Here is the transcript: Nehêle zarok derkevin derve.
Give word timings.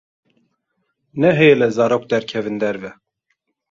Nehêle 1.21 1.67
zarok 1.75 2.03
derkevin 2.09 2.57
derve. 2.61 2.91